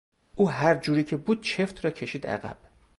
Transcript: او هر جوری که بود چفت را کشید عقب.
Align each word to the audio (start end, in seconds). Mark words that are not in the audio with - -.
او 0.35 0.49
هر 0.49 0.77
جوری 0.77 1.03
که 1.03 1.17
بود 1.17 1.41
چفت 1.41 1.85
را 1.85 1.91
کشید 1.91 2.27
عقب. 2.27 2.57